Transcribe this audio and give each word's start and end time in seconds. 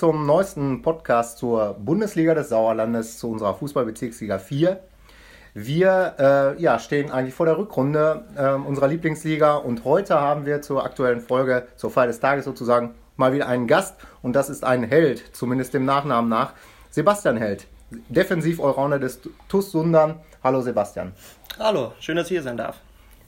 zum 0.00 0.24
neuesten 0.24 0.80
Podcast 0.80 1.36
zur 1.36 1.74
Bundesliga 1.74 2.32
des 2.32 2.48
Sauerlandes, 2.48 3.18
zu 3.18 3.30
unserer 3.30 3.52
Fußballbezirksliga 3.52 4.38
4. 4.38 4.80
Wir 5.52 6.14
äh, 6.18 6.62
ja, 6.62 6.78
stehen 6.78 7.10
eigentlich 7.10 7.34
vor 7.34 7.44
der 7.44 7.58
Rückrunde 7.58 8.24
äh, 8.34 8.52
unserer 8.54 8.88
Lieblingsliga 8.88 9.56
und 9.56 9.84
heute 9.84 10.18
haben 10.18 10.46
wir 10.46 10.62
zur 10.62 10.86
aktuellen 10.86 11.20
Folge, 11.20 11.66
zur 11.76 11.90
Feier 11.90 12.06
des 12.06 12.18
Tages 12.18 12.46
sozusagen, 12.46 12.94
mal 13.18 13.34
wieder 13.34 13.46
einen 13.46 13.66
Gast 13.66 13.96
und 14.22 14.34
das 14.34 14.48
ist 14.48 14.64
ein 14.64 14.84
Held, 14.84 15.36
zumindest 15.36 15.74
dem 15.74 15.84
Nachnamen 15.84 16.30
nach, 16.30 16.54
Sebastian 16.88 17.36
Held, 17.36 17.66
Defensiv-Allrounder 18.08 18.98
des 18.98 19.20
TuS 19.50 19.70
Sundern. 19.70 20.18
Hallo 20.42 20.62
Sebastian. 20.62 21.12
Hallo, 21.58 21.92
schön, 22.00 22.16
dass 22.16 22.28
ich 22.28 22.38
hier 22.38 22.42
sein 22.42 22.56
darf. 22.56 22.78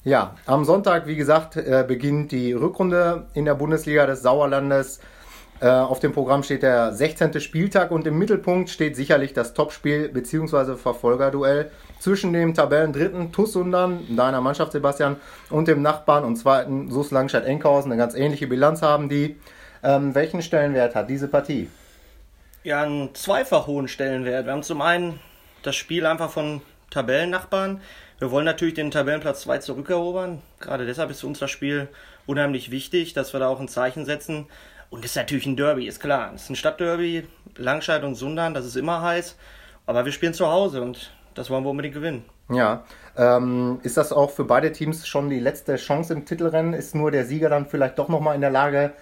Ja, 0.05 0.37
am 0.47 0.65
Sonntag, 0.65 1.07
wie 1.07 1.17
gesagt, 1.17 1.59
äh, 1.59 1.85
beginnt 1.87 2.33
die 2.33 2.55
Rückrunde 2.55 3.27
in 3.35 3.45
der 3.45 3.57
Bundesliga 3.57 4.07
des 4.07 4.23
Sauerlandes. 4.23 5.01
Äh, 5.63 5.69
auf 5.69 6.01
dem 6.01 6.13
Programm 6.13 6.43
steht 6.43 6.65
der 6.65 6.93
16. 6.93 7.41
Spieltag 7.41 7.93
und 7.93 8.05
im 8.09 8.19
Mittelpunkt 8.19 8.69
steht 8.69 8.97
sicherlich 8.97 9.33
das 9.33 9.55
Topspiel 9.55 10.09
bzw. 10.09 10.75
Verfolgerduell 10.75 11.71
zwischen 12.01 12.33
dem 12.33 12.53
Tabellendritten 12.53 13.31
TuS 13.31 13.53
Sundern, 13.53 14.05
deiner 14.17 14.41
Mannschaft 14.41 14.73
Sebastian, 14.73 15.19
und 15.51 15.69
dem 15.69 15.81
Nachbarn 15.81 16.25
und 16.25 16.35
zweiten 16.35 16.91
SUS 16.91 17.13
Langstadt-Enkhausen. 17.13 17.93
Eine 17.93 18.01
ganz 18.01 18.17
ähnliche 18.17 18.49
Bilanz 18.49 18.83
haben 18.83 19.09
die. 19.09 19.37
Ähm, 19.85 20.17
welchen 20.17 20.43
Stellenwert 20.43 20.97
hat 20.97 21.09
diese 21.09 21.29
Partie? 21.29 21.71
Ja, 22.65 22.83
einen 22.83 23.15
zweifach 23.15 23.69
hohen 23.69 23.87
Stellenwert. 23.87 24.47
Wir 24.47 24.53
haben 24.53 24.65
zum 24.65 24.83
einen 24.83 25.21
das 25.63 25.77
Spiel 25.77 26.07
einfach 26.07 26.31
von 26.31 26.61
Tabellennachbarn. 26.91 27.81
Wir 28.19 28.33
wollen 28.33 28.47
natürlich 28.47 28.75
den 28.75 28.91
Tabellenplatz 28.91 29.43
2 29.43 29.59
zurückerobern. 29.59 30.43
Gerade 30.59 30.87
deshalb 30.87 31.11
ist 31.13 31.21
für 31.21 31.29
uns 31.29 31.39
das 31.39 31.53
Spiel 31.53 31.87
unheimlich 32.27 32.73
wichtig, 32.73 33.15
dass 33.15 33.33
wir 33.33 33.39
da 33.39 33.47
auch 33.47 33.61
ein 33.61 33.69
Zeichen 33.69 34.05
setzen. 34.05 34.47
Und 34.93 35.07
es 35.07 35.13
ist 35.13 35.17
natürlich 35.17 35.47
ein 35.47 35.57
Derby, 35.57 35.87
ist 35.87 36.01
klar. 36.01 36.33
Es 36.35 36.43
ist 36.43 36.51
ein 36.51 36.57
Stadtderby, 36.57 37.27
Langscheid 37.57 38.05
und 38.05 38.15
Sundern, 38.15 38.53
das 38.53 38.67
ist 38.67 38.77
immer 38.77 39.01
heiß. 39.01 39.37
Aber 39.87 40.05
wir 40.05 40.13
spielen 40.13 40.35
zu 40.35 40.47
Hause 40.49 40.83
und 40.83 41.15
das 41.33 41.49
wollen 41.49 41.65
wir 41.65 41.71
unbedingt 41.71 41.95
gewinnen. 41.95 42.27
Ja, 42.51 42.85
ähm, 43.17 43.81
ist 43.85 43.97
das 43.97 44.13
auch 44.13 44.31
für 44.31 44.45
beide 44.45 44.71
Teams 44.71 45.09
schon 45.09 45.31
die 45.31 45.41
letzte 45.41 45.77
Chance 45.77 46.13
im 46.13 46.27
Titelrennen? 46.27 46.75
Ist 46.75 46.95
nur 46.95 47.11
der 47.11 47.25
Sieger 47.25 47.49
dann 47.49 47.65
vielleicht 47.65 47.99
doch 47.99 48.11
nochmal 48.11 48.35
in 48.35 48.43
der 48.43 48.51
Lage, 48.51 48.93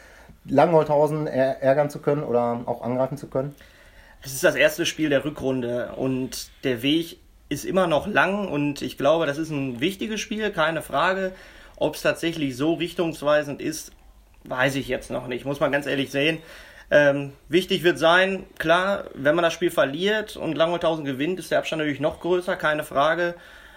Langholthausen 0.45 1.27
ärgern 1.27 1.91
zu 1.91 1.99
können 1.99 2.23
oder 2.23 2.61
auch 2.67 2.83
angreifen 2.83 3.19
zu 3.19 3.27
können? 3.27 3.57
Es 4.23 4.33
ist 4.33 4.45
das 4.45 4.55
erste 4.55 4.87
Spiel 4.87 5.09
der 5.09 5.25
Rückrunde 5.25 5.95
und 5.97 6.51
der 6.63 6.83
Weg 6.83 7.19
ist 7.49 7.65
immer 7.65 7.89
noch 7.89 8.07
lang 8.07 8.47
und 8.47 8.81
ich 8.81 8.97
glaube, 8.97 9.27
das 9.27 9.39
ist 9.39 9.51
ein 9.51 9.81
wichtiges 9.81 10.21
Spiel, 10.21 10.53
keine 10.53 10.83
Frage. 10.83 11.33
Ob 11.75 11.97
es 11.97 12.03
tatsächlich 12.03 12.57
so 12.57 12.75
richtungsweisend 12.75 13.61
ist, 13.61 13.91
weiß 14.45 14.77
ich 14.77 14.89
jetzt 14.89 15.11
noch 15.11 15.27
nicht, 15.27 15.45
muss 15.45 15.61
man 15.61 15.73
ganz 15.73 15.87
ehrlich 15.87 16.11
sehen. 16.11 16.39
Ähm, 16.91 17.33
wichtig 17.49 17.85
wird 17.85 17.99
sein, 17.99 18.47
klar, 18.59 19.05
wenn 19.15 19.37
man 19.37 19.45
das 19.45 19.53
Spiel 19.53 19.71
verliert 19.71 20.37
und 20.37 20.57
Langholthausen 20.57 21.05
gewinnt, 21.05 21.39
ist 21.39 21.51
der 21.51 21.59
Abstand 21.59 21.81
natürlich 21.81 22.01
noch 22.01 22.21
größer, 22.21 22.57
keine 22.57 22.83
Frage. 22.83 23.35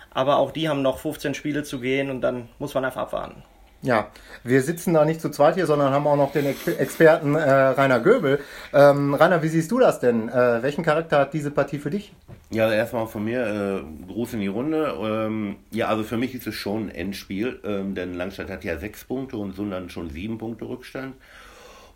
Aber 0.09 0.38
auch 0.38 0.52
die 0.52 0.70
haben 0.70 0.81
noch 0.81 1.00
15 1.00 1.33
Spiele 1.33 1.64
zu 1.64 1.80
gehen 1.80 2.09
und 2.09 2.22
dann 2.22 2.50
muss 2.59 2.73
man 2.73 2.86
einfach 2.86 3.02
abwarten. 3.02 3.44
Ja, 3.84 4.08
wir 4.45 4.62
sitzen 4.62 4.94
da 4.94 5.03
nicht 5.03 5.20
zu 5.20 5.30
zweit 5.30 5.56
hier, 5.56 5.66
sondern 5.66 5.92
haben 5.92 6.08
auch 6.08 6.16
noch 6.16 6.31
den 6.31 6.45
Experten 6.45 7.36
äh, 7.36 7.52
Rainer 7.52 8.00
Göbel. 8.00 8.39
Ähm, 8.73 9.14
Rainer, 9.14 9.44
wie 9.44 9.50
siehst 9.50 9.70
du 9.72 9.80
das 9.80 10.00
denn? 10.00 10.30
Äh, 10.30 10.64
welchen 10.64 10.86
Charakter 10.86 11.20
hat 11.20 11.34
diese 11.34 11.52
Partie 11.52 11.80
für 11.80 11.89
dich? 11.89 12.14
Ja, 12.50 12.72
erstmal 12.72 13.08
von 13.08 13.26
mir 13.26 13.45
äh, 13.45 14.06
Gruß 14.08 14.36
in 14.36 14.39
die 14.39 14.48
Runde. 14.48 14.95
Ähm, 15.02 15.58
ja, 15.72 15.89
also 15.89 16.04
für 16.04 16.16
mich 16.16 16.34
ist 16.34 16.48
es 16.48 16.56
schon 16.56 16.88
ein 16.88 16.95
Endspiel, 16.95 17.59
ähm, 17.66 17.94
denn 17.94 18.14
Langstadt 18.14 18.50
hat 18.50 18.64
ja 18.64 18.78
sechs 18.78 19.04
Punkte 19.04 19.36
und 19.36 19.54
Sundern 19.54 19.89
schon 19.89 20.09
sieben 20.09 20.38
Punkte 20.38 20.64
Rückstand. 20.64 21.16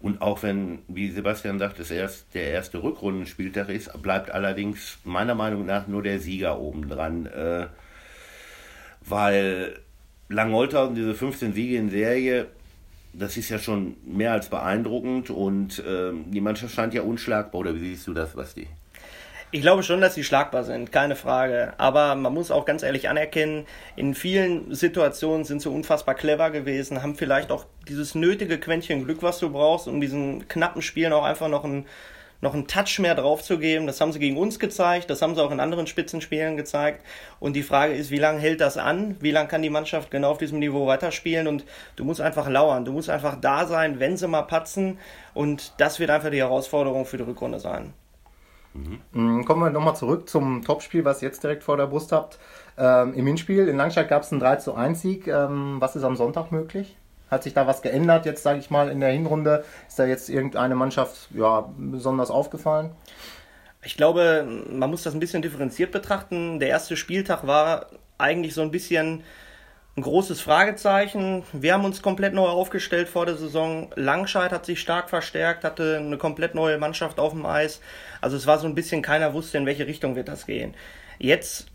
Und 0.01 0.21
auch 0.21 0.43
wenn, 0.43 0.79
wie 0.89 1.09
Sebastian 1.09 1.57
sagt, 1.57 1.79
es 1.79 1.89
erst 1.89 2.33
der 2.33 2.51
erste 2.51 2.83
Rückrundenspieltag 2.83 3.69
ist, 3.69 4.01
bleibt 4.01 4.29
allerdings 4.29 4.97
meiner 5.05 5.35
Meinung 5.35 5.65
nach 5.65 5.87
nur 5.87 6.03
der 6.03 6.19
Sieger 6.19 6.59
oben 6.59 6.89
dran. 6.89 7.27
Äh, 7.27 7.67
weil 9.01 9.79
Langholthausen, 10.29 10.95
diese 10.95 11.15
15 11.15 11.53
Siege 11.53 11.77
in 11.77 11.89
Serie, 11.89 12.47
das 13.13 13.37
ist 13.37 13.49
ja 13.49 13.59
schon 13.59 13.95
mehr 14.05 14.33
als 14.33 14.49
beeindruckend 14.49 15.29
und 15.29 15.79
äh, 15.79 16.11
die 16.25 16.41
Mannschaft 16.41 16.73
scheint 16.73 16.93
ja 16.93 17.01
unschlagbar. 17.01 17.61
Oder 17.61 17.75
wie 17.75 17.79
siehst 17.79 18.07
du 18.07 18.13
das, 18.13 18.33
Basti? 18.33 18.67
Ich 19.49 19.61
glaube 19.61 19.81
schon, 19.81 20.01
dass 20.01 20.13
sie 20.13 20.25
schlagbar 20.25 20.65
sind, 20.65 20.91
keine 20.91 21.15
Frage. 21.15 21.73
Aber 21.77 22.15
man 22.15 22.33
muss 22.33 22.51
auch 22.51 22.65
ganz 22.65 22.83
ehrlich 22.83 23.07
anerkennen, 23.07 23.65
in 23.95 24.13
vielen 24.13 24.75
Situationen 24.75 25.45
sind 25.45 25.61
sie 25.61 25.69
unfassbar 25.69 26.15
clever 26.15 26.51
gewesen, 26.51 27.01
haben 27.01 27.15
vielleicht 27.15 27.49
auch 27.49 27.65
dieses 27.87 28.13
nötige 28.13 28.59
Quäntchen 28.59 29.05
Glück, 29.05 29.23
was 29.23 29.39
du 29.39 29.49
brauchst, 29.49 29.87
um 29.87 30.01
diesen 30.01 30.49
knappen 30.49 30.81
Spielen 30.81 31.13
auch 31.13 31.23
einfach 31.23 31.47
noch 31.47 31.63
ein 31.63 31.85
noch 32.41 32.53
einen 32.53 32.67
Touch 32.67 32.99
mehr 32.99 33.15
draufzugeben. 33.15 33.87
Das 33.87 33.99
haben 33.99 34.11
sie 34.11 34.19
gegen 34.19 34.37
uns 34.37 34.59
gezeigt, 34.59 35.09
das 35.09 35.21
haben 35.21 35.35
sie 35.35 35.43
auch 35.43 35.51
in 35.51 35.59
anderen 35.59 35.87
Spitzenspielen 35.87 36.57
gezeigt. 36.57 37.03
Und 37.39 37.55
die 37.55 37.63
Frage 37.63 37.93
ist, 37.93 38.11
wie 38.11 38.19
lange 38.19 38.39
hält 38.39 38.61
das 38.61 38.77
an? 38.77 39.15
Wie 39.19 39.31
lange 39.31 39.47
kann 39.47 39.61
die 39.61 39.69
Mannschaft 39.69 40.11
genau 40.11 40.31
auf 40.31 40.37
diesem 40.37 40.59
Niveau 40.59 40.87
weiterspielen? 40.87 41.47
Und 41.47 41.65
du 41.95 42.03
musst 42.03 42.21
einfach 42.21 42.49
lauern, 42.49 42.85
du 42.85 42.91
musst 42.91 43.09
einfach 43.09 43.39
da 43.39 43.65
sein, 43.65 43.99
wenn 43.99 44.17
sie 44.17 44.27
mal 44.27 44.43
patzen. 44.43 44.99
Und 45.33 45.73
das 45.77 45.99
wird 45.99 46.09
einfach 46.09 46.29
die 46.29 46.39
Herausforderung 46.39 47.05
für 47.05 47.17
die 47.17 47.23
Rückrunde 47.23 47.59
sein. 47.59 47.93
Mhm. 49.13 49.45
Kommen 49.45 49.61
wir 49.61 49.69
nochmal 49.69 49.95
zurück 49.95 50.29
zum 50.29 50.63
Topspiel, 50.63 51.03
was 51.05 51.21
ihr 51.21 51.29
jetzt 51.29 51.43
direkt 51.43 51.63
vor 51.63 51.77
der 51.77 51.87
Brust 51.87 52.11
habt. 52.11 52.37
Ähm, 52.77 53.13
Im 53.13 53.25
Hinspiel 53.25 53.67
in 53.67 53.77
Langstadt 53.77 54.07
gab 54.07 54.23
es 54.23 54.31
einen 54.31 54.39
3 54.39 54.57
zu 54.57 54.75
1 54.75 55.01
Sieg. 55.01 55.27
Ähm, 55.27 55.77
was 55.79 55.95
ist 55.95 56.03
am 56.03 56.15
Sonntag 56.15 56.51
möglich? 56.51 56.95
Hat 57.29 57.43
sich 57.43 57.53
da 57.53 57.67
was 57.67 57.81
geändert 57.81 58.25
jetzt, 58.25 58.43
sage 58.43 58.59
ich 58.59 58.69
mal, 58.69 58.89
in 58.89 58.99
der 58.99 59.11
Hinrunde? 59.11 59.65
Ist 59.87 59.99
da 59.99 60.05
jetzt 60.05 60.29
irgendeine 60.29 60.75
Mannschaft 60.75 61.29
ja, 61.33 61.69
besonders 61.77 62.31
aufgefallen? 62.31 62.91
Ich 63.83 63.97
glaube, 63.97 64.47
man 64.69 64.89
muss 64.89 65.03
das 65.03 65.13
ein 65.13 65.19
bisschen 65.19 65.41
differenziert 65.41 65.91
betrachten. 65.91 66.59
Der 66.59 66.69
erste 66.69 66.97
Spieltag 66.97 67.45
war 67.45 67.87
eigentlich 68.17 68.53
so 68.53 68.61
ein 68.61 68.71
bisschen 68.71 69.23
ein 69.97 70.03
großes 70.03 70.41
Fragezeichen. 70.41 71.43
Wir 71.53 71.73
haben 71.73 71.83
uns 71.83 72.01
komplett 72.01 72.33
neu 72.33 72.47
aufgestellt 72.47 73.09
vor 73.09 73.25
der 73.25 73.35
Saison. 73.35 73.89
Langscheid 73.95 74.51
hat 74.51 74.65
sich 74.65 74.79
stark 74.79 75.09
verstärkt, 75.09 75.63
hatte 75.63 75.97
eine 75.97 76.17
komplett 76.17 76.53
neue 76.53 76.77
Mannschaft 76.77 77.19
auf 77.19 77.33
dem 77.33 77.45
Eis. 77.45 77.81
Also 78.21 78.37
es 78.37 78.45
war 78.45 78.59
so 78.59 78.67
ein 78.67 78.75
bisschen, 78.75 79.01
keiner 79.01 79.33
wusste, 79.33 79.57
in 79.57 79.65
welche 79.65 79.87
Richtung 79.87 80.15
wird 80.15 80.27
das 80.27 80.45
gehen. 80.45 80.75
Jetzt 81.17 81.67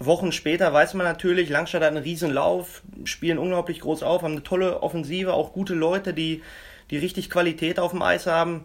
Wochen 0.00 0.32
später 0.32 0.72
weiß 0.72 0.94
man 0.94 1.04
natürlich, 1.06 1.50
Langstadt 1.50 1.82
hat 1.82 1.90
einen 1.90 2.02
riesen 2.02 2.32
Lauf, 2.32 2.82
spielen 3.04 3.38
unglaublich 3.38 3.80
groß 3.80 4.02
auf, 4.02 4.22
haben 4.22 4.32
eine 4.32 4.42
tolle 4.42 4.82
Offensive, 4.82 5.34
auch 5.34 5.52
gute 5.52 5.74
Leute, 5.74 6.14
die, 6.14 6.42
die 6.90 6.96
richtig 6.96 7.28
Qualität 7.28 7.78
auf 7.78 7.90
dem 7.90 8.00
Eis 8.00 8.26
haben. 8.26 8.64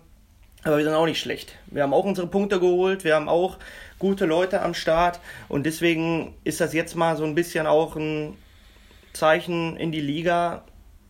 Aber 0.64 0.78
wir 0.78 0.86
sind 0.86 0.94
auch 0.94 1.06
nicht 1.06 1.20
schlecht. 1.20 1.58
Wir 1.68 1.84
haben 1.84 1.94
auch 1.94 2.06
unsere 2.06 2.28
Punkte 2.28 2.60
geholt, 2.60 3.04
wir 3.04 3.16
haben 3.16 3.28
auch 3.28 3.58
gute 4.00 4.26
Leute 4.26 4.62
am 4.62 4.74
Start 4.74 5.20
und 5.50 5.66
deswegen 5.66 6.34
ist 6.46 6.62
das 6.62 6.74
jetzt 6.74 6.96
mal 6.96 7.18
so 7.18 7.26
ein 7.26 7.36
bisschen 7.36 7.68
auch 7.68 7.98
ein 7.98 8.38
Zeichen 9.12 9.76
in 9.78 9.92
die 9.92 10.02
Liga. 10.02 10.64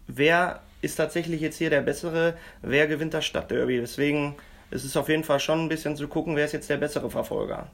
Wer 0.07 0.61
ist 0.81 0.95
tatsächlich 0.95 1.41
jetzt 1.41 1.57
hier 1.57 1.69
der 1.69 1.81
Bessere? 1.81 2.35
Wer 2.63 2.87
gewinnt 2.87 3.13
das 3.13 3.25
Stadtderby? 3.25 3.77
Deswegen 3.77 4.35
ist 4.71 4.83
es 4.83 4.97
auf 4.97 5.07
jeden 5.07 5.23
Fall 5.23 5.39
schon 5.39 5.65
ein 5.65 5.69
bisschen 5.69 5.95
zu 5.95 6.07
gucken, 6.07 6.35
wer 6.35 6.45
ist 6.45 6.51
jetzt 6.51 6.69
der 6.69 6.77
bessere 6.77 7.09
Verfolger. 7.11 7.67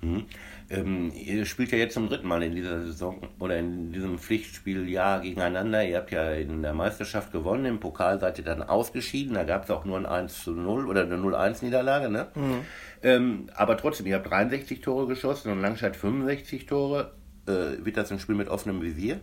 Mhm. 0.00 0.26
Ähm, 0.74 1.12
ihr 1.14 1.44
spielt 1.46 1.72
ja 1.72 1.78
jetzt 1.78 1.94
zum 1.94 2.08
dritten 2.08 2.26
Mal 2.26 2.42
in 2.42 2.54
dieser 2.54 2.82
Saison 2.82 3.28
oder 3.38 3.58
in 3.58 3.92
diesem 3.92 4.18
Pflichtspieljahr 4.18 5.20
gegeneinander. 5.20 5.84
Ihr 5.84 5.98
habt 5.98 6.10
ja 6.10 6.32
in 6.32 6.62
der 6.62 6.74
Meisterschaft 6.74 7.32
gewonnen, 7.32 7.66
im 7.66 7.80
Pokal 7.80 8.18
seid 8.18 8.38
ihr 8.38 8.44
dann 8.44 8.62
ausgeschieden. 8.62 9.34
Da 9.34 9.44
gab 9.44 9.64
es 9.64 9.70
auch 9.70 9.84
nur 9.84 9.98
ein 9.98 10.06
1 10.06 10.44
zu 10.44 10.52
0 10.52 10.88
oder 10.88 11.02
eine 11.02 11.16
0-1 11.16 11.64
Niederlage, 11.64 12.08
ne? 12.08 12.28
Mhm. 12.34 12.60
Ähm, 13.02 13.50
aber 13.54 13.76
trotzdem, 13.76 14.06
ihr 14.06 14.16
habt 14.16 14.30
63 14.30 14.80
Tore 14.80 15.06
geschossen 15.06 15.52
und 15.52 15.60
Langscheid 15.60 15.96
65 15.96 16.66
Tore. 16.66 17.12
Äh, 17.46 17.84
wird 17.84 17.96
das 17.96 18.10
ein 18.10 18.18
Spiel 18.18 18.34
mit 18.34 18.48
offenem 18.48 18.80
Visier? 18.80 19.20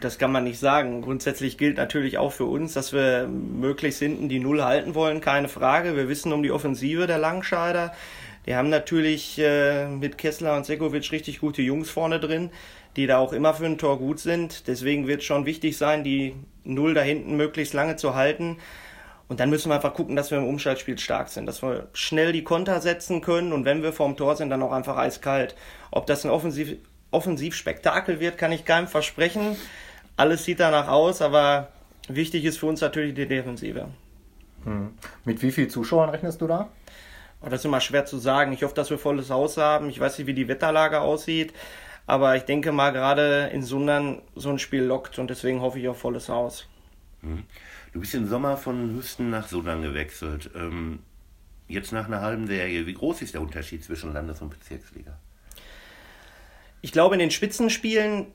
Das 0.00 0.18
kann 0.18 0.32
man 0.32 0.44
nicht 0.44 0.58
sagen. 0.58 1.02
Grundsätzlich 1.02 1.56
gilt 1.56 1.76
natürlich 1.76 2.18
auch 2.18 2.32
für 2.32 2.46
uns, 2.46 2.72
dass 2.72 2.92
wir 2.92 3.28
möglichst 3.28 4.00
hinten 4.00 4.28
die 4.28 4.40
Null 4.40 4.62
halten 4.62 4.94
wollen, 4.94 5.20
keine 5.20 5.48
Frage. 5.48 5.96
Wir 5.96 6.08
wissen 6.08 6.32
um 6.32 6.42
die 6.42 6.50
Offensive 6.50 7.06
der 7.06 7.18
Langscheider. 7.18 7.92
Die 8.46 8.54
haben 8.54 8.68
natürlich 8.68 9.38
äh, 9.38 9.86
mit 9.86 10.18
Kessler 10.18 10.56
und 10.56 10.66
Sekovic 10.66 11.10
richtig 11.12 11.40
gute 11.40 11.62
Jungs 11.62 11.90
vorne 11.90 12.20
drin, 12.20 12.50
die 12.96 13.06
da 13.06 13.18
auch 13.18 13.32
immer 13.32 13.54
für 13.54 13.66
ein 13.66 13.78
Tor 13.78 13.98
gut 13.98 14.20
sind. 14.20 14.66
Deswegen 14.66 15.06
wird 15.06 15.20
es 15.20 15.26
schon 15.26 15.46
wichtig 15.46 15.76
sein, 15.78 16.04
die 16.04 16.34
Null 16.64 16.94
da 16.94 17.02
hinten 17.02 17.36
möglichst 17.36 17.74
lange 17.74 17.96
zu 17.96 18.14
halten. 18.14 18.58
Und 19.28 19.40
dann 19.40 19.48
müssen 19.48 19.70
wir 19.70 19.76
einfach 19.76 19.94
gucken, 19.94 20.16
dass 20.16 20.30
wir 20.30 20.38
im 20.38 20.46
Umschaltspiel 20.46 20.98
stark 20.98 21.28
sind, 21.28 21.46
dass 21.46 21.62
wir 21.62 21.88
schnell 21.94 22.32
die 22.32 22.44
Konter 22.44 22.80
setzen 22.80 23.22
können 23.22 23.52
und 23.52 23.64
wenn 23.64 23.82
wir 23.82 23.92
vorm 23.92 24.16
Tor 24.16 24.36
sind, 24.36 24.50
dann 24.50 24.62
auch 24.62 24.72
einfach 24.72 24.98
eiskalt. 24.98 25.54
Ob 25.90 26.06
das 26.06 26.24
ein 26.24 26.30
Offensiv 26.30 26.76
Offensivspektakel 27.10 28.18
wird, 28.18 28.38
kann 28.38 28.50
ich 28.50 28.64
keinem 28.64 28.88
versprechen. 28.88 29.56
Alles 30.16 30.44
sieht 30.44 30.58
danach 30.60 30.88
aus, 30.88 31.22
aber 31.22 31.68
wichtig 32.08 32.44
ist 32.44 32.58
für 32.58 32.66
uns 32.66 32.80
natürlich 32.80 33.14
die 33.14 33.26
Defensive. 33.26 33.86
Hm. 34.64 34.90
Mit 35.24 35.40
wie 35.40 35.52
vielen 35.52 35.70
Zuschauern 35.70 36.10
rechnest 36.10 36.40
du 36.40 36.48
da? 36.48 36.68
Oh, 37.44 37.48
das 37.48 37.60
ist 37.60 37.64
immer 37.66 37.80
schwer 37.80 38.06
zu 38.06 38.18
sagen. 38.18 38.52
Ich 38.52 38.62
hoffe, 38.62 38.74
dass 38.74 38.90
wir 38.90 38.98
volles 38.98 39.30
Haus 39.30 39.56
haben. 39.56 39.90
Ich 39.90 40.00
weiß 40.00 40.18
nicht, 40.18 40.26
wie 40.26 40.34
die 40.34 40.48
Wetterlage 40.48 41.00
aussieht. 41.00 41.52
Aber 42.06 42.36
ich 42.36 42.42
denke 42.42 42.72
mal, 42.72 42.90
gerade 42.90 43.50
in 43.52 43.62
Sundern 43.62 44.22
so 44.34 44.50
ein 44.50 44.58
Spiel 44.58 44.82
lockt 44.82 45.18
und 45.18 45.28
deswegen 45.28 45.60
hoffe 45.60 45.78
ich 45.78 45.88
auf 45.88 45.98
volles 45.98 46.28
Haus. 46.28 46.66
Hm. 47.22 47.44
Du 47.92 48.00
bist 48.00 48.14
im 48.14 48.26
Sommer 48.26 48.56
von 48.56 48.94
Hüsten 48.94 49.30
nach 49.30 49.48
Sundern 49.48 49.82
gewechselt. 49.82 50.50
Ähm, 50.54 51.00
jetzt 51.68 51.92
nach 51.92 52.06
einer 52.06 52.20
halben 52.20 52.46
Serie. 52.46 52.86
Wie 52.86 52.94
groß 52.94 53.22
ist 53.22 53.34
der 53.34 53.40
Unterschied 53.40 53.84
zwischen 53.84 54.12
Landes- 54.12 54.42
und 54.42 54.50
Bezirksliga? 54.50 55.18
Ich 56.82 56.92
glaube, 56.92 57.14
in 57.14 57.20
den 57.20 57.30
Spitzenspielen 57.30 58.26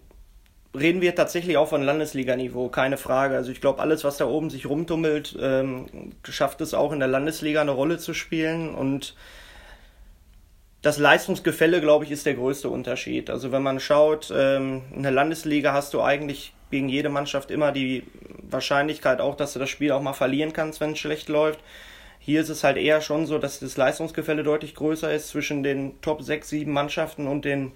reden 0.77 1.01
wir 1.01 1.15
tatsächlich 1.15 1.57
auch 1.57 1.67
von 1.67 1.83
Landesliganiveau, 1.83 2.69
keine 2.69 2.97
Frage. 2.97 3.35
Also 3.35 3.51
ich 3.51 3.61
glaube, 3.61 3.81
alles, 3.81 4.03
was 4.03 4.17
da 4.17 4.25
oben 4.25 4.49
sich 4.49 4.67
rumtummelt, 4.67 5.37
ähm, 5.41 5.87
schafft 6.27 6.61
es 6.61 6.73
auch 6.73 6.91
in 6.91 6.99
der 6.99 7.07
Landesliga 7.07 7.61
eine 7.61 7.71
Rolle 7.71 7.97
zu 7.97 8.13
spielen 8.13 8.75
und 8.75 9.15
das 10.81 10.97
Leistungsgefälle, 10.97 11.81
glaube 11.81 12.05
ich, 12.05 12.11
ist 12.11 12.25
der 12.25 12.35
größte 12.35 12.69
Unterschied. 12.69 13.29
Also 13.29 13.51
wenn 13.51 13.63
man 13.63 13.79
schaut, 13.79 14.31
ähm, 14.33 14.83
in 14.95 15.03
der 15.03 15.11
Landesliga 15.11 15.73
hast 15.73 15.93
du 15.93 16.01
eigentlich 16.01 16.53
gegen 16.71 16.87
jede 16.87 17.09
Mannschaft 17.09 17.51
immer 17.51 17.71
die 17.71 18.03
Wahrscheinlichkeit 18.49 19.19
auch, 19.19 19.35
dass 19.35 19.53
du 19.53 19.59
das 19.59 19.69
Spiel 19.69 19.91
auch 19.91 20.01
mal 20.01 20.13
verlieren 20.13 20.53
kannst, 20.53 20.79
wenn 20.79 20.91
es 20.91 20.99
schlecht 20.99 21.27
läuft. 21.27 21.59
Hier 22.19 22.41
ist 22.41 22.49
es 22.49 22.63
halt 22.63 22.77
eher 22.77 23.01
schon 23.01 23.25
so, 23.25 23.39
dass 23.39 23.59
das 23.59 23.75
Leistungsgefälle 23.75 24.43
deutlich 24.43 24.75
größer 24.75 25.11
ist 25.11 25.29
zwischen 25.29 25.63
den 25.63 25.99
Top 26.01 26.21
6, 26.21 26.47
7 26.47 26.71
Mannschaften 26.71 27.27
und 27.27 27.43
den 27.43 27.71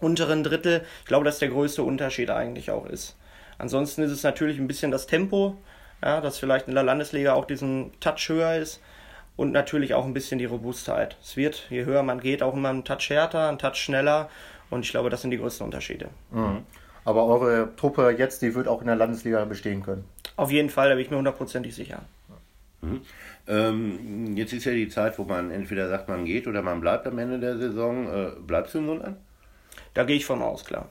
unteren 0.00 0.44
Drittel. 0.44 0.82
Ich 1.00 1.06
glaube, 1.06 1.24
dass 1.24 1.38
der 1.38 1.48
größte 1.48 1.82
Unterschied 1.82 2.30
eigentlich 2.30 2.70
auch 2.70 2.86
ist. 2.86 3.16
Ansonsten 3.58 4.02
ist 4.02 4.12
es 4.12 4.22
natürlich 4.22 4.58
ein 4.58 4.68
bisschen 4.68 4.90
das 4.90 5.06
Tempo, 5.06 5.56
ja, 6.02 6.20
das 6.20 6.38
vielleicht 6.38 6.68
in 6.68 6.74
der 6.74 6.84
Landesliga 6.84 7.34
auch 7.34 7.44
diesen 7.44 7.92
Touch 8.00 8.28
höher 8.28 8.56
ist 8.56 8.80
und 9.36 9.52
natürlich 9.52 9.94
auch 9.94 10.04
ein 10.04 10.14
bisschen 10.14 10.38
die 10.38 10.44
Robustheit. 10.44 11.16
Es 11.22 11.36
wird, 11.36 11.66
je 11.70 11.84
höher 11.84 12.02
man 12.02 12.20
geht, 12.20 12.42
auch 12.42 12.54
immer 12.54 12.70
ein 12.70 12.84
Touch 12.84 13.10
härter, 13.10 13.48
ein 13.48 13.58
Touch 13.58 13.76
schneller 13.76 14.28
und 14.70 14.84
ich 14.84 14.90
glaube, 14.90 15.10
das 15.10 15.22
sind 15.22 15.32
die 15.32 15.38
größten 15.38 15.64
Unterschiede. 15.64 16.08
Mhm. 16.30 16.64
Aber 17.04 17.24
eure 17.24 17.74
Truppe 17.76 18.14
jetzt, 18.16 18.42
die 18.42 18.54
wird 18.54 18.68
auch 18.68 18.80
in 18.80 18.86
der 18.86 18.96
Landesliga 18.96 19.44
bestehen 19.44 19.82
können. 19.82 20.04
Auf 20.36 20.50
jeden 20.50 20.70
Fall, 20.70 20.90
da 20.90 20.94
bin 20.94 21.04
ich 21.04 21.10
mir 21.10 21.16
hundertprozentig 21.16 21.74
sicher. 21.74 22.02
Mhm. 22.80 23.00
Ähm, 23.48 24.36
jetzt 24.36 24.52
ist 24.52 24.66
ja 24.66 24.72
die 24.72 24.88
Zeit, 24.88 25.18
wo 25.18 25.24
man 25.24 25.50
entweder 25.50 25.88
sagt, 25.88 26.08
man 26.08 26.24
geht 26.24 26.46
oder 26.46 26.62
man 26.62 26.80
bleibt 26.80 27.06
am 27.06 27.18
Ende 27.18 27.40
der 27.40 27.56
Saison. 27.56 28.06
Äh, 28.06 28.30
bleibst 28.46 28.74
du 28.74 28.80
nun 28.80 29.02
an? 29.02 29.16
Da 29.94 30.04
gehe 30.04 30.16
ich 30.16 30.26
von 30.26 30.42
aus, 30.42 30.64
klar. 30.64 30.88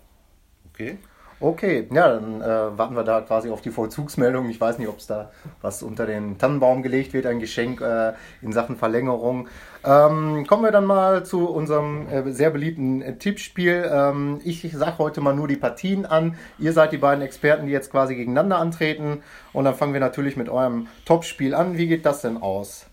Okay. 0.74 0.98
Okay, 1.40 1.88
ja, 1.94 2.14
dann 2.14 2.42
äh, 2.42 2.78
warten 2.80 2.96
wir 2.96 3.04
da 3.04 3.22
quasi 3.22 3.52
auf 3.52 3.62
die 3.62 3.70
Vollzugsmeldung. 3.70 4.50
Ich 4.50 4.60
weiß 4.60 4.80
nicht, 4.80 4.88
ob 4.88 4.98
es 4.98 5.06
da 5.06 5.30
was 5.62 5.84
unter 5.84 6.08
den 6.08 6.40
Tannenbaum 6.40 6.82
gelegt 6.82 7.14
wird, 7.14 7.28
ein 7.28 7.40
Geschenk 7.40 7.80
äh, 7.80 8.14
in 8.42 8.54
Sachen 8.54 8.76
Verlängerung. 8.76 9.48
Ähm, 9.84 10.48
kommen 10.48 10.64
wir 10.64 10.72
dann 10.72 10.86
mal 10.86 11.26
zu 11.26 11.48
unserem 11.48 12.10
äh, 12.10 12.32
sehr 12.32 12.50
beliebten 12.50 13.04
äh, 13.04 13.18
Tippspiel. 13.18 13.88
Ähm, 13.92 14.42
ich 14.46 14.68
sage 14.74 14.98
heute 14.98 15.22
mal 15.22 15.36
nur 15.36 15.48
die 15.48 15.58
Partien 15.58 16.08
an. 16.08 16.36
Ihr 16.58 16.74
seid 16.74 16.92
die 16.92 16.98
beiden 16.98 17.24
Experten, 17.24 17.68
die 17.68 17.72
jetzt 17.72 17.92
quasi 17.92 18.16
gegeneinander 18.16 18.58
antreten. 18.58 19.22
Und 19.54 19.66
dann 19.66 19.76
fangen 19.76 19.94
wir 19.94 20.00
natürlich 20.00 20.38
mit 20.38 20.50
eurem 20.50 20.88
Topspiel 21.06 21.54
an. 21.54 21.78
Wie 21.78 21.86
geht 21.86 22.08
das 22.08 22.22
denn 22.22 22.38
aus? 22.38 22.88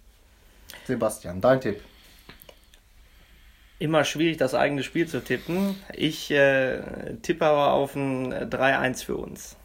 Sebastian, 0.86 1.40
dein 1.40 1.62
Tipp 1.62 1.80
immer 3.78 4.04
schwierig, 4.04 4.36
das 4.36 4.54
eigene 4.54 4.82
Spiel 4.82 5.06
zu 5.06 5.22
tippen. 5.22 5.76
Ich 5.92 6.30
äh, 6.30 6.80
tippe 7.22 7.44
aber 7.44 7.72
auf 7.72 7.94
ein 7.96 8.32
3-1 8.32 9.04
für 9.04 9.16
uns. 9.16 9.56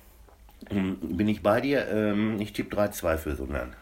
Hm, 0.69 0.97
bin 1.01 1.27
ich 1.27 1.41
bei 1.41 1.61
dir? 1.61 1.87
Ähm, 1.87 2.39
ich 2.39 2.53
tippe 2.53 2.75
3-2 2.75 3.17
für 3.17 3.35
Sundern. 3.35 3.73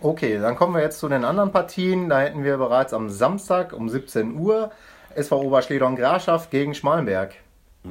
Okay, 0.00 0.38
dann 0.38 0.54
kommen 0.54 0.74
wir 0.74 0.82
jetzt 0.82 1.00
zu 1.00 1.08
den 1.08 1.24
anderen 1.24 1.52
Partien. 1.52 2.08
Da 2.08 2.20
hätten 2.20 2.44
wir 2.44 2.56
bereits 2.56 2.92
am 2.92 3.10
Samstag 3.10 3.72
um 3.72 3.88
17 3.88 4.36
Uhr 4.36 4.70
SV 5.14 5.40
Oberschledorn 5.42 5.96
Grafschaft 5.96 6.50
gegen 6.50 6.74
Schmalenberg. 6.74 7.34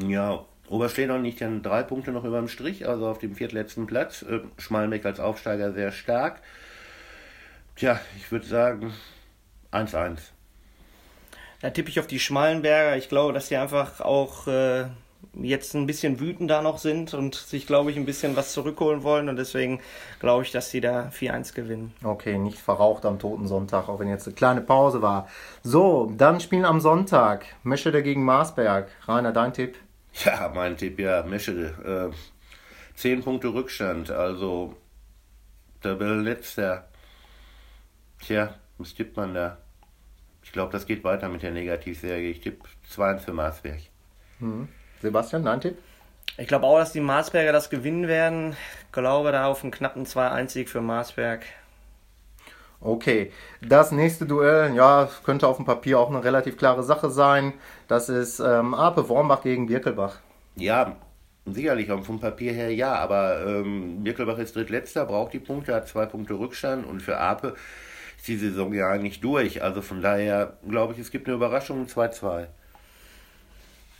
Ja, 0.08 0.46
Oberschledorn 0.70 1.24
liegt 1.24 1.42
dann 1.42 1.64
drei 1.64 1.84
Punkte 1.84 2.12
noch 2.12 2.24
über 2.24 2.40
dem 2.40 2.48
Strich, 2.48 2.88
also 2.88 3.08
auf 3.08 3.20
dem 3.20 3.36
viertletzten 3.36 3.88
Platz. 3.88 4.24
Äh, 4.24 4.40
Schmalenberg 4.58 5.06
als 5.06 5.20
Aufsteiger 5.20 5.74
sehr 5.74 5.92
stark. 5.92 6.42
Tja, 7.76 8.00
ich 8.18 8.32
würde 8.32 8.46
sagen 8.46 8.94
1-1. 9.72 10.18
Da 11.62 11.72
tippe 11.72 11.90
ich 11.90 12.00
auf 12.00 12.08
die 12.08 12.20
Schmalenberger. 12.20 12.98
Ich 12.98 13.10
glaube, 13.10 13.34
dass 13.34 13.48
die 13.48 13.58
einfach 13.58 14.02
auch 14.02 14.48
äh, 14.48 14.86
jetzt 15.34 15.74
ein 15.74 15.88
bisschen 15.88 16.20
wütend 16.20 16.50
da 16.52 16.62
noch 16.62 16.78
sind 16.78 17.14
und 17.14 17.36
sich, 17.36 17.66
glaube 17.66 17.92
ich, 17.92 17.98
ein 17.98 18.06
bisschen 18.06 18.36
was 18.36 18.54
zurückholen 18.54 19.04
wollen. 19.04 19.30
Und 19.30 19.38
deswegen 19.38 19.80
glaube 20.20 20.44
ich, 20.44 20.52
dass 20.52 20.70
sie 20.70 20.82
da 20.82 21.10
4-1 21.10 21.56
gewinnen. 21.56 21.94
Okay, 22.04 22.38
nicht 22.38 22.60
verraucht 22.60 23.06
am 23.06 23.20
Toten 23.20 23.48
Sonntag, 23.48 23.90
auch 23.90 24.00
wenn 24.00 24.10
jetzt 24.10 24.28
eine 24.28 24.36
kleine 24.36 24.62
Pause 24.62 25.02
war. 25.02 25.28
So, 25.64 26.12
dann 26.16 26.40
spielen 26.40 26.66
am 26.66 26.80
Sonntag 26.80 27.46
Meschede 27.64 28.04
gegen 28.04 28.24
Marsberg. 28.24 28.90
Rainer, 29.08 29.32
dein 29.32 29.54
Tipp? 29.54 29.78
Ja, 30.26 30.52
mein 30.54 30.78
Tipp, 30.78 31.00
ja, 31.00 31.24
Meschede. 31.24 32.12
Äh, 32.12 32.16
zehn 32.96 33.24
Punkte 33.24 33.54
Rückstand, 33.54 34.10
also 34.10 34.76
Tabellenletzter. 35.82 36.88
Tja, 38.24 38.56
was 38.78 38.96
tippt 38.96 39.16
man 39.16 39.34
da? 39.34 39.58
Ich 40.48 40.54
glaube, 40.54 40.72
das 40.72 40.86
geht 40.86 41.04
weiter 41.04 41.28
mit 41.28 41.44
der 41.44 41.52
Negativserie. 41.52 42.32
Ich 42.32 42.40
tippe 42.40 42.66
2 42.90 43.18
für 43.18 43.34
Marsberg. 43.34 43.80
Mhm. 44.40 44.70
Sebastian, 45.02 45.44
dein 45.44 45.60
Tipp? 45.60 45.78
Ich 46.38 46.48
glaube 46.48 46.66
auch, 46.66 46.78
dass 46.80 46.94
die 46.94 47.02
Marsberger 47.02 47.52
das 47.52 47.70
gewinnen 47.70 48.08
werden. 48.08 48.56
Ich 48.86 48.92
glaube 48.94 49.34
da 49.34 49.48
auf 49.48 49.64
einen 49.64 49.72
knappen 49.72 50.06
2-1-Sieg 50.06 50.70
für 50.70 50.80
Marsberg. 50.80 51.44
Okay, 52.80 53.34
das 53.62 53.92
nächste 53.92 54.26
Duell, 54.26 54.74
ja, 54.74 55.10
könnte 55.26 55.48
auf 55.48 55.58
dem 55.58 55.66
Papier 55.66 56.00
auch 56.00 56.10
eine 56.10 56.24
relativ 56.24 56.58
klare 56.58 56.82
Sache 56.82 57.10
sein. 57.10 57.54
Das 57.90 58.08
ist 58.08 58.40
ähm, 58.40 58.74
Ape 58.74 59.10
Wormbach 59.10 59.44
gegen 59.44 59.68
Birkelbach. 59.68 60.20
Ja, 60.56 60.96
sicherlich, 61.46 61.90
vom 61.90 62.22
Papier 62.22 62.54
her 62.54 62.74
ja, 62.74 62.96
aber 62.96 63.46
ähm, 63.46 64.02
Birkelbach 64.02 64.38
ist 64.38 64.56
drittletzter, 64.56 65.06
braucht 65.06 65.34
die 65.34 65.40
Punkte, 65.40 65.76
hat 65.76 65.90
zwei 65.90 66.06
Punkte 66.06 66.36
Rückstand 66.36 66.86
und 66.86 67.02
für 67.02 67.18
Ape 67.18 67.56
ist 68.18 68.28
die 68.28 68.38
Saison 68.38 68.74
ja 68.74 68.90
eigentlich 68.90 69.22
durch. 69.22 69.64
Also 69.64 69.82
von 69.82 70.02
daher 70.02 70.58
glaube 70.68 70.94
ich, 70.94 71.00
es 71.00 71.12
gibt 71.12 71.28
eine 71.28 71.36
Überraschung 71.36 71.86
2-2. 71.86 72.48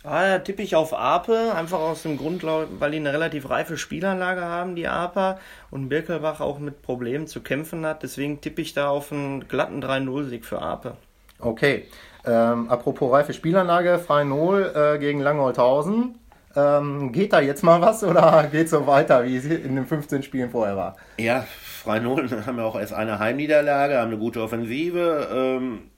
Ah, 0.04 0.28
da 0.28 0.38
tippe 0.38 0.62
ich 0.62 0.76
auf 0.76 0.94
Ape, 0.94 1.52
einfach 1.54 1.80
aus 1.80 2.02
dem 2.02 2.16
Grund, 2.16 2.44
weil 2.44 2.92
die 2.92 2.98
eine 2.98 3.12
relativ 3.12 3.50
reife 3.50 3.76
Spielanlage 3.76 4.42
haben, 4.42 4.76
die 4.76 4.86
Aper, 4.86 5.38
und 5.70 5.88
Birkelbach 5.88 6.40
auch 6.40 6.60
mit 6.60 6.82
Problemen 6.82 7.26
zu 7.26 7.40
kämpfen 7.40 7.84
hat. 7.84 8.02
Deswegen 8.02 8.40
tippe 8.40 8.62
ich 8.62 8.74
da 8.74 8.88
auf 8.88 9.12
einen 9.12 9.48
glatten 9.48 9.82
3-0-Sieg 9.82 10.44
für 10.44 10.62
Ape. 10.62 10.96
Okay. 11.40 11.88
Ähm, 12.24 12.70
apropos 12.70 13.12
reife 13.12 13.32
Spielanlage, 13.32 13.98
Frei 13.98 14.24
0 14.24 14.72
äh, 14.74 14.98
gegen 14.98 15.20
Langholthausen. 15.20 16.18
Ähm, 16.56 17.12
geht 17.12 17.32
da 17.32 17.40
jetzt 17.40 17.62
mal 17.62 17.80
was 17.80 18.02
oder 18.02 18.48
geht 18.52 18.68
so 18.68 18.86
weiter, 18.86 19.24
wie 19.24 19.36
es 19.36 19.44
in 19.44 19.74
den 19.74 19.86
15 19.86 20.22
Spielen 20.22 20.50
vorher 20.50 20.76
war? 20.76 20.96
Ja, 21.18 21.44
Freinolen 21.88 22.30
haben 22.46 22.58
ja 22.58 22.64
auch 22.64 22.78
erst 22.78 22.92
eine 22.92 23.18
Heimniederlage, 23.18 23.96
haben 23.96 24.08
eine 24.08 24.18
gute 24.18 24.42
Offensive. 24.42 25.28
Ähm, 25.32 25.90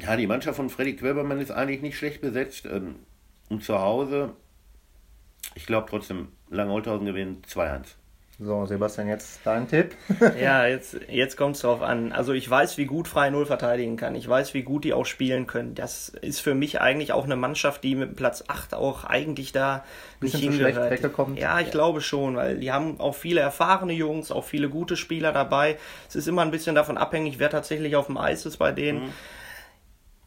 ja, 0.00 0.16
die 0.16 0.26
Mannschaft 0.26 0.56
von 0.56 0.68
Freddy 0.68 0.96
Quebermann 0.96 1.40
ist 1.40 1.52
eigentlich 1.52 1.80
nicht 1.80 1.96
schlecht 1.96 2.22
besetzt. 2.22 2.66
Ähm, 2.66 2.96
und 3.48 3.62
zu 3.62 3.78
Hause, 3.78 4.34
ich 5.54 5.64
glaube 5.64 5.86
trotzdem, 5.88 6.32
Langholthausen 6.50 7.06
gewinnt 7.06 7.46
2-1. 7.46 7.94
So, 8.38 8.66
Sebastian, 8.66 9.08
jetzt 9.08 9.40
dein 9.44 9.66
Tipp. 9.66 9.94
ja, 10.40 10.66
jetzt, 10.66 10.98
jetzt 11.08 11.38
kommt 11.38 11.56
es 11.56 11.62
drauf 11.62 11.80
an. 11.80 12.12
Also 12.12 12.34
ich 12.34 12.48
weiß, 12.48 12.76
wie 12.76 12.84
gut 12.84 13.08
Freie 13.08 13.30
Null 13.30 13.46
verteidigen 13.46 13.96
kann. 13.96 14.14
Ich 14.14 14.28
weiß, 14.28 14.52
wie 14.52 14.62
gut 14.62 14.84
die 14.84 14.92
auch 14.92 15.06
spielen 15.06 15.46
können. 15.46 15.74
Das 15.74 16.10
ist 16.10 16.40
für 16.40 16.54
mich 16.54 16.82
eigentlich 16.82 17.12
auch 17.12 17.24
eine 17.24 17.36
Mannschaft, 17.36 17.82
die 17.82 17.94
mit 17.94 18.14
Platz 18.14 18.44
8 18.46 18.74
auch 18.74 19.04
eigentlich 19.04 19.52
da 19.52 19.84
nicht 20.20 20.36
hingehört. 20.36 20.74
Ja, 21.36 21.60
ich 21.60 21.66
ja. 21.66 21.72
glaube 21.72 22.02
schon, 22.02 22.36
weil 22.36 22.58
die 22.58 22.72
haben 22.72 23.00
auch 23.00 23.14
viele 23.14 23.40
erfahrene 23.40 23.94
Jungs, 23.94 24.30
auch 24.30 24.44
viele 24.44 24.68
gute 24.68 24.96
Spieler 24.96 25.32
dabei. 25.32 25.78
Es 26.06 26.14
ist 26.14 26.28
immer 26.28 26.42
ein 26.42 26.50
bisschen 26.50 26.74
davon 26.74 26.98
abhängig, 26.98 27.38
wer 27.38 27.48
tatsächlich 27.48 27.96
auf 27.96 28.06
dem 28.06 28.18
Eis 28.18 28.44
ist 28.44 28.58
bei 28.58 28.70
denen. 28.70 29.04
Mhm 29.04 29.12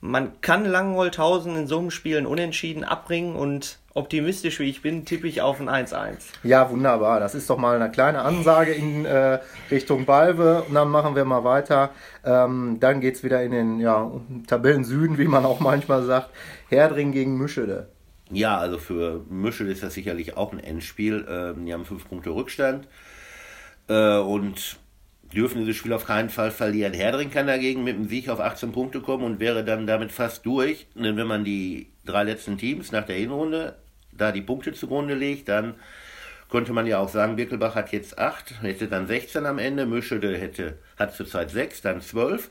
man 0.02 0.40
kann 0.42 0.66
Langenholthausen 0.66 1.56
in 1.56 1.68
so 1.68 1.80
einem 1.80 1.92
Spiel 1.92 2.26
unentschieden 2.26 2.84
abbringen 2.84 3.36
und 3.36 3.80
optimistisch 3.94 4.60
wie 4.60 4.70
ich 4.70 4.82
bin, 4.82 5.04
tippe 5.04 5.28
ich 5.28 5.42
auf 5.42 5.60
ein 5.60 5.68
1-1. 5.68 6.18
Ja, 6.44 6.70
wunderbar. 6.70 7.20
Das 7.20 7.36
ist 7.36 7.50
doch 7.50 7.58
mal 7.58 7.76
eine 7.76 7.92
kleine 7.92 8.22
Ansage 8.22 8.72
in 8.72 9.06
äh, 9.06 9.40
Richtung 9.70 10.06
Balve. 10.06 10.64
Und 10.68 10.74
dann 10.74 10.90
machen 10.90 11.16
wir 11.16 11.26
mal 11.26 11.44
weiter. 11.44 11.90
Ähm, 12.24 12.78
dann 12.80 13.02
geht 13.02 13.16
es 13.16 13.24
wieder 13.24 13.44
in 13.44 13.52
den 13.52 13.80
ja, 13.80 14.10
Tabellen 14.48 14.86
Süden, 14.86 15.18
wie 15.18 15.28
man 15.28 15.46
auch 15.46 15.60
manchmal 15.60 16.04
sagt. 16.04 16.30
Herdring 16.70 17.12
gegen 17.12 17.38
Müschede. 17.38 17.90
Ja, 18.32 18.58
also 18.58 18.78
für 18.78 19.26
Müschede 19.30 19.72
ist 19.72 19.84
das 19.84 19.96
sicherlich 19.96 20.38
auch 20.38 20.54
ein 20.54 20.60
Endspiel. 20.60 21.26
Ähm, 21.30 21.66
die 21.66 21.74
haben 21.74 21.86
fünf 21.86 22.08
Punkte 22.08 22.30
Rückstand. 22.30 22.88
Äh, 23.90 24.18
und 24.20 24.80
dürfen 25.34 25.60
dieses 25.60 25.78
Spiel 25.78 25.94
auf 25.94 26.06
keinen 26.06 26.30
Fall 26.30 26.52
verlieren. 26.52 26.94
Herdring 26.94 27.32
kann 27.32 27.48
dagegen 27.48 27.84
mit 27.84 27.96
dem 27.96 28.08
Sieg 28.08 28.30
auf 28.30 28.40
18 28.40 28.72
Punkte 28.72 29.02
kommen 29.02 29.24
und 29.24 29.40
wäre 29.40 29.64
dann 29.64 29.88
damit 29.88 30.12
fast 30.12 30.46
durch. 30.46 30.88
Denn 30.96 31.18
wenn 31.18 31.28
man 31.28 31.44
die 31.44 31.88
drei 32.06 32.24
letzten 32.24 32.58
Teams 32.58 32.92
nach 32.92 33.06
der 33.06 33.18
Hinrunde 33.18 33.76
da 34.12 34.32
die 34.32 34.42
Punkte 34.42 34.74
zugrunde 34.74 35.14
legt, 35.14 35.48
dann 35.48 35.76
könnte 36.50 36.74
man 36.74 36.88
ja 36.88 36.98
auch 36.98 37.10
sagen, 37.10 37.36
Birkelbach 37.36 37.76
hat 37.76 37.92
jetzt 37.92 38.18
8, 38.18 38.64
hätte 38.64 38.88
dann 38.88 39.08
16 39.08 39.46
am 39.46 39.60
Ende, 39.60 39.86
Mischede 39.86 40.36
hätte, 40.38 40.80
hat 40.98 41.14
zurzeit 41.14 41.52
6, 41.52 41.82
dann 41.82 42.02
12 42.02 42.50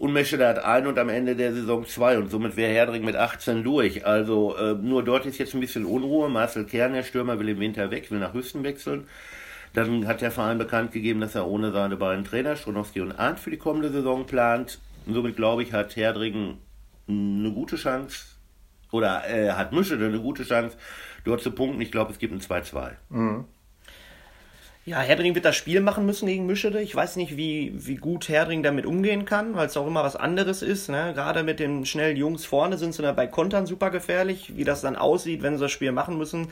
und 0.00 0.12
Meschede 0.12 0.48
hat 0.48 0.58
1 0.58 0.88
und 0.88 0.98
am 0.98 1.10
Ende 1.10 1.36
der 1.36 1.52
Saison 1.52 1.86
2 1.86 2.18
und 2.18 2.30
somit 2.30 2.56
wäre 2.56 2.72
Herdring 2.72 3.04
mit 3.04 3.16
18 3.16 3.62
durch. 3.62 4.06
Also 4.06 4.56
äh, 4.56 4.72
nur 4.74 5.04
dort 5.04 5.26
ist 5.26 5.38
jetzt 5.38 5.54
ein 5.54 5.60
bisschen 5.60 5.84
Unruhe. 5.84 6.28
Marcel 6.28 6.64
Kern, 6.64 6.94
der 6.94 7.02
Stürmer, 7.02 7.38
will 7.38 7.50
im 7.50 7.60
Winter 7.60 7.90
weg, 7.90 8.10
will 8.10 8.18
nach 8.18 8.32
Hüsten 8.32 8.64
wechseln. 8.64 9.06
Dann 9.72 10.06
hat 10.06 10.20
der 10.20 10.30
Verein 10.30 10.58
bekannt 10.58 10.92
gegeben, 10.92 11.20
dass 11.20 11.34
er 11.34 11.46
ohne 11.46 11.70
seine 11.72 11.96
beiden 11.96 12.24
Trainer, 12.24 12.56
Stronowski 12.56 13.00
und 13.00 13.12
Arndt, 13.12 13.38
für 13.38 13.50
die 13.50 13.56
kommende 13.56 13.90
Saison 13.90 14.26
plant. 14.26 14.80
Somit 15.06 15.36
glaube 15.36 15.62
ich, 15.62 15.72
hat 15.72 15.96
Herdringen 15.96 16.58
eine 17.08 17.52
gute 17.52 17.76
Chance, 17.76 18.36
oder 18.92 19.28
äh, 19.28 19.50
hat 19.52 19.72
Mischede 19.72 20.06
eine 20.06 20.20
gute 20.20 20.44
Chance, 20.44 20.76
dort 21.24 21.42
zu 21.42 21.50
punkten. 21.52 21.80
Ich 21.80 21.92
glaube, 21.92 22.12
es 22.12 22.18
gibt 22.18 22.32
ein 22.32 22.40
2-2. 22.40 22.90
Mhm. 23.10 23.44
Ja, 24.86 25.00
Herdring 25.00 25.34
wird 25.34 25.44
das 25.44 25.56
Spiel 25.56 25.80
machen 25.80 26.06
müssen 26.06 26.26
gegen 26.26 26.46
Mischede. 26.46 26.80
Ich 26.80 26.94
weiß 26.96 27.16
nicht, 27.16 27.36
wie, 27.36 27.72
wie 27.76 27.96
gut 27.96 28.28
Herdring 28.28 28.62
damit 28.62 28.86
umgehen 28.86 29.26
kann, 29.26 29.54
weil 29.54 29.66
es 29.66 29.76
auch 29.76 29.86
immer 29.86 30.02
was 30.02 30.16
anderes 30.16 30.62
ist. 30.62 30.88
Ne? 30.88 31.12
Gerade 31.14 31.42
mit 31.42 31.60
den 31.60 31.84
schnellen 31.84 32.16
Jungs 32.16 32.46
vorne 32.46 32.78
sind 32.78 32.94
sie 32.94 33.02
dann 33.02 33.14
bei 33.14 33.26
Kontern 33.26 33.66
super 33.66 33.90
gefährlich. 33.90 34.56
Wie 34.56 34.64
das 34.64 34.80
dann 34.80 34.96
aussieht, 34.96 35.42
wenn 35.42 35.56
sie 35.56 35.64
das 35.64 35.70
Spiel 35.70 35.92
machen 35.92 36.16
müssen, 36.16 36.48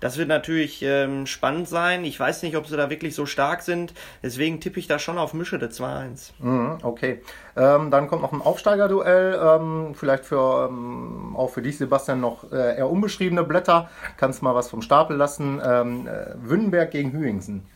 das 0.00 0.16
wird 0.16 0.28
natürlich 0.28 0.82
ähm, 0.82 1.26
spannend 1.26 1.68
sein. 1.68 2.04
Ich 2.04 2.18
weiß 2.18 2.42
nicht, 2.42 2.56
ob 2.56 2.66
sie 2.66 2.76
da 2.76 2.90
wirklich 2.90 3.14
so 3.14 3.26
stark 3.26 3.62
sind. 3.62 3.94
Deswegen 4.22 4.60
tippe 4.60 4.78
ich 4.78 4.86
da 4.86 4.98
schon 4.98 5.18
auf 5.18 5.34
Mische 5.34 5.58
der 5.58 5.70
2-1. 5.70 6.32
Mhm, 6.38 6.78
okay. 6.82 7.22
Ähm, 7.56 7.90
dann 7.90 8.08
kommt 8.08 8.22
noch 8.22 8.32
ein 8.32 8.42
Aufsteigerduell. 8.42 9.40
Ähm, 9.42 9.94
vielleicht 9.94 10.24
für, 10.24 10.68
ähm, 10.68 11.34
auch 11.36 11.50
für 11.50 11.62
dich, 11.62 11.78
Sebastian, 11.78 12.20
noch 12.20 12.50
äh, 12.52 12.76
eher 12.76 12.88
unbeschriebene 12.88 13.44
Blätter. 13.44 13.90
Kannst 14.16 14.42
mal 14.42 14.54
was 14.54 14.70
vom 14.70 14.82
Stapel 14.82 15.16
lassen. 15.16 15.60
Ähm, 15.64 16.06
äh, 16.06 16.34
Wünnenberg 16.36 16.90
gegen 16.90 17.12
Hüingsen. 17.12 17.66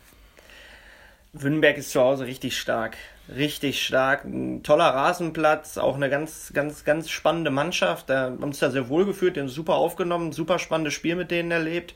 Wünnenberg 1.33 1.79
ist 1.79 1.91
zu 1.91 2.01
Hause 2.01 2.27
richtig 2.27 2.59
stark. 2.59 2.97
Richtig 3.29 3.85
stark. 3.85 4.25
Ein 4.25 4.63
toller 4.63 4.87
Rasenplatz, 4.87 5.79
auch 5.79 5.95
eine 5.95 6.11
ganz, 6.11 6.53
ganz, 6.53 6.85
ganz 6.85 7.09
spannende 7.09 7.51
Mannschaft. 7.51 8.11
Da 8.11 8.25
haben 8.25 8.43
uns 8.43 8.59
da 8.59 8.71
sehr 8.71 8.89
wohl 8.89 9.07
geführt, 9.07 9.37
den 9.37 9.49
super 9.49 9.75
aufgenommen, 9.75 10.33
super 10.33 10.59
spannendes 10.59 10.95
Spiel 10.95 11.17
mit 11.17 11.31
denen 11.31 11.51
erlebt. 11.51 11.95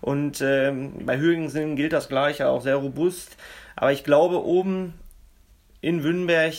Und 0.00 0.40
ähm, 0.40 1.04
bei 1.04 1.18
Hügensen 1.18 1.76
gilt 1.76 1.92
das 1.92 2.08
Gleiche, 2.08 2.48
auch 2.48 2.62
sehr 2.62 2.76
robust. 2.76 3.36
Aber 3.76 3.92
ich 3.92 4.04
glaube, 4.04 4.44
oben 4.44 4.94
in 5.80 6.02
Wünnenberg 6.02 6.54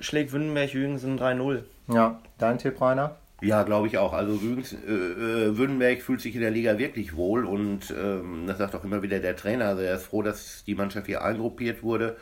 schlägt 0.00 0.32
Wünnenberg 0.32 0.72
Hügensen 0.72 1.18
3-0. 1.18 1.62
Ja, 1.92 2.20
dein 2.38 2.58
Tipp, 2.58 2.80
Rainer? 2.80 3.16
Ja, 3.42 3.62
glaube 3.62 3.86
ich 3.86 3.96
auch. 3.96 4.12
Also 4.12 4.34
äh, 4.34 4.92
äh, 4.92 5.56
Württemberg 5.56 6.02
fühlt 6.02 6.20
sich 6.20 6.34
in 6.34 6.42
der 6.42 6.50
Liga 6.50 6.78
wirklich 6.78 7.16
wohl 7.16 7.46
und 7.46 7.90
ähm, 7.90 8.44
das 8.46 8.58
sagt 8.58 8.74
auch 8.74 8.84
immer 8.84 9.02
wieder 9.02 9.18
der 9.18 9.36
Trainer. 9.36 9.66
Also 9.66 9.82
er 9.82 9.94
ist 9.94 10.06
froh, 10.06 10.22
dass 10.22 10.64
die 10.66 10.74
Mannschaft 10.74 11.06
hier 11.06 11.24
eingruppiert 11.24 11.82
wurde. 11.82 12.16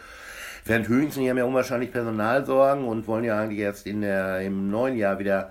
Während 0.68 0.87
Hügensen 0.87 1.22
hier 1.22 1.30
haben 1.30 1.38
ja 1.38 1.46
unwahrscheinlich 1.46 1.90
Personalsorgen 1.90 2.84
und 2.84 3.06
wollen 3.06 3.25
ja 3.25 3.40
eigentlich 3.40 3.60
erst 3.60 3.87
in 3.87 4.02
der, 4.02 4.42
im 4.42 4.70
neuen 4.70 4.98
Jahr 4.98 5.18
wieder 5.18 5.50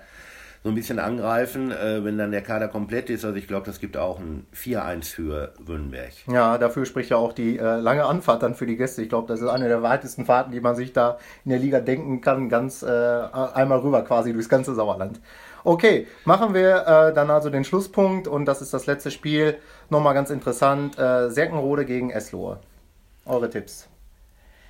so 0.62 0.68
ein 0.68 0.76
bisschen 0.76 1.00
angreifen, 1.00 1.72
äh, 1.72 2.04
wenn 2.04 2.18
dann 2.18 2.30
der 2.30 2.42
Kader 2.42 2.68
komplett 2.68 3.10
ist. 3.10 3.24
Also 3.24 3.36
ich 3.36 3.48
glaube, 3.48 3.66
das 3.66 3.80
gibt 3.80 3.96
auch 3.96 4.20
ein 4.20 4.46
4-1 4.54 5.12
für 5.12 5.52
Württemberg. 5.58 6.12
Ja, 6.28 6.56
dafür 6.56 6.86
spricht 6.86 7.10
ja 7.10 7.16
auch 7.16 7.32
die 7.32 7.58
äh, 7.58 7.80
lange 7.80 8.04
Anfahrt 8.04 8.44
dann 8.44 8.54
für 8.54 8.66
die 8.66 8.76
Gäste. 8.76 9.02
Ich 9.02 9.08
glaube, 9.08 9.26
das 9.26 9.40
ist 9.40 9.48
eine 9.48 9.66
der 9.66 9.82
weitesten 9.82 10.24
Fahrten, 10.24 10.52
die 10.52 10.60
man 10.60 10.76
sich 10.76 10.92
da 10.92 11.18
in 11.44 11.50
der 11.50 11.58
Liga 11.58 11.80
denken 11.80 12.20
kann, 12.20 12.48
ganz 12.48 12.84
äh, 12.84 12.86
einmal 12.86 13.80
rüber 13.80 14.02
quasi 14.02 14.32
durchs 14.32 14.48
ganze 14.48 14.76
Sauerland. 14.76 15.20
Okay, 15.64 16.06
machen 16.26 16.54
wir 16.54 16.86
äh, 16.86 17.12
dann 17.12 17.28
also 17.30 17.50
den 17.50 17.64
Schlusspunkt 17.64 18.28
und 18.28 18.44
das 18.44 18.62
ist 18.62 18.72
das 18.72 18.86
letzte 18.86 19.10
Spiel. 19.10 19.56
Nochmal 19.90 20.14
ganz 20.14 20.30
interessant: 20.30 20.96
äh, 20.96 21.28
Serkenrode 21.28 21.84
gegen 21.84 22.10
Eslohe. 22.10 22.60
Eure 23.26 23.50
Tipps. 23.50 23.88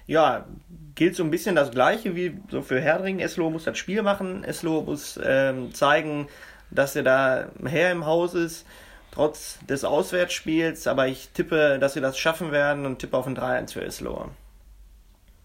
Ja, 0.08 0.46
gilt 0.94 1.14
so 1.14 1.22
ein 1.22 1.30
bisschen 1.30 1.54
das 1.54 1.70
Gleiche 1.70 2.16
wie 2.16 2.40
so 2.50 2.62
für 2.62 2.80
Herdring. 2.80 3.20
Eslo 3.20 3.50
muss 3.50 3.64
das 3.64 3.78
Spiel 3.78 4.02
machen. 4.02 4.42
Eslo 4.42 4.82
muss 4.82 5.20
ähm, 5.22 5.72
zeigen, 5.72 6.26
dass 6.70 6.96
er 6.96 7.04
da 7.04 7.48
her 7.64 7.92
im 7.92 8.06
Haus 8.06 8.34
ist, 8.34 8.66
trotz 9.12 9.60
des 9.66 9.84
Auswärtsspiels. 9.84 10.86
Aber 10.86 11.06
ich 11.06 11.28
tippe, 11.28 11.78
dass 11.78 11.92
sie 11.92 12.00
das 12.00 12.18
schaffen 12.18 12.50
werden 12.50 12.86
und 12.86 12.98
tippe 12.98 13.16
auf 13.16 13.26
ein 13.26 13.36
3-1 13.36 13.74
für 13.74 13.84
Eslo. 13.84 14.30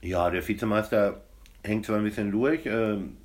Ja, 0.01 0.29
der 0.32 0.48
Vizemeister 0.48 1.22
hängt 1.63 1.86
zwar 1.86 1.98
ein 1.98 2.03
bisschen 2.03 2.32
durch. 2.32 2.65
Ähm 2.65 3.17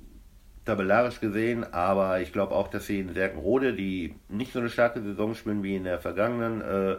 tabellarisch 0.65 1.19
gesehen, 1.19 1.65
aber 1.73 2.21
ich 2.21 2.31
glaube 2.31 2.53
auch, 2.53 2.67
dass 2.67 2.85
sie 2.85 2.99
in 2.99 3.13
Serkenrode, 3.13 3.73
die 3.73 4.13
nicht 4.27 4.53
so 4.53 4.59
eine 4.59 4.69
starke 4.69 5.01
Saison 5.01 5.33
spielen 5.33 5.63
wie 5.63 5.75
in 5.75 5.83
der 5.83 5.99
vergangenen, 5.99 6.61
äh, 6.61 6.97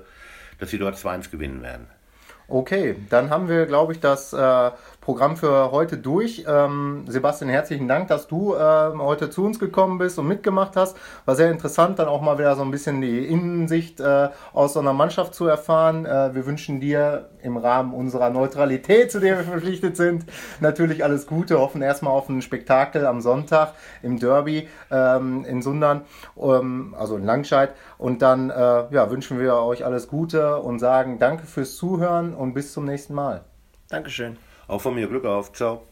dass 0.59 0.71
sie 0.71 0.79
dort 0.79 0.97
2-1 0.97 1.31
gewinnen 1.31 1.63
werden. 1.63 1.87
Okay, 2.51 2.97
dann 3.11 3.31
haben 3.31 3.49
wir, 3.49 3.67
glaube 3.67 3.93
ich, 3.93 4.01
das 4.01 4.33
äh, 4.33 4.71
Programm 5.01 5.37
für 5.37 5.71
heute 5.71 5.97
durch. 5.97 6.45
Ähm, 6.47 7.05
Sebastian, 7.07 7.51
herzlichen 7.51 7.89
Dank, 7.89 8.09
dass 8.09 8.29
du 8.29 8.55
äh, 8.55 8.93
heute 8.99 9.31
zu 9.31 9.45
uns 9.45 9.59
gekommen 9.59 9.99
bist 9.99 10.19
und 10.19 10.29
mitgemacht 10.29 10.77
hast. 10.77 10.97
War 11.25 11.37
sehr 11.37 11.51
interessant, 11.51 11.99
dann 11.99 12.09
auch 12.09 12.21
mal 12.21 12.39
wieder 12.39 12.55
so 12.55 12.63
ein 12.63 12.71
bisschen 12.71 13.01
die 13.01 13.27
Innensicht 13.27 14.01
äh, 14.01 14.29
aus 14.53 14.75
so 14.75 14.81
einer 14.81 14.93
Mannschaft 14.93 15.35
zu 15.35 15.47
erfahren. 15.47 16.05
Äh, 16.05 16.35
wir 16.35 16.45
wünschen 16.45 16.81
dir 16.81 17.31
im 17.43 17.57
Rahmen 17.57 17.95
unserer 17.95 18.29
Neutralität, 18.29 19.11
zu 19.11 19.21
der 19.21 19.39
wir 19.39 19.45
verpflichtet 19.45 19.97
sind, 19.97 20.27
natürlich 20.61 21.03
alles 21.03 21.27
Gute. 21.27 21.59
Hoffen 21.59 21.81
erstmal 21.81 22.13
auf 22.13 22.29
ein 22.29 22.43
Spektakel 22.43 23.07
am 23.07 23.23
Sonntag 23.23 23.73
im 24.03 24.19
Derby 24.19 24.69
ähm, 24.91 25.45
in 25.47 25.63
Sundern, 25.63 26.03
ähm, 26.39 26.95
also 26.99 27.17
in 27.17 27.25
Langscheid. 27.25 27.73
Und 27.97 28.21
dann 28.21 28.51
äh, 28.51 28.55
ja, 28.55 29.11
wünschen 29.11 29.41
wir 29.41 29.55
euch 29.55 29.85
alles 29.85 30.09
Gute 30.09 30.59
und 30.59 30.79
sagen 30.79 31.19
Danke 31.19 31.47
fürs 31.47 31.77
Zuhören 31.77 32.35
und 32.35 32.53
bis 32.53 32.73
zum 32.73 32.85
nächsten 32.85 33.15
Mal. 33.15 33.45
Dankeschön. 33.89 34.37
Auch 34.71 34.81
von 34.81 34.95
mir 34.95 35.09
Glück 35.09 35.25
auf. 35.25 35.53
Ciao. 35.53 35.90